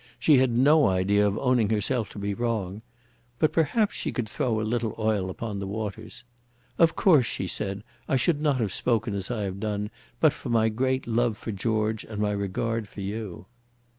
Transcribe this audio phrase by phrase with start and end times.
[0.17, 2.81] She had no idea of owning herself to be wrong.
[3.37, 6.23] But perhaps she could throw a little oil upon the waters.
[6.79, 10.49] "Of course," she said, "I should not have spoken as I have done but for
[10.49, 13.45] my great love for George and my regard for you."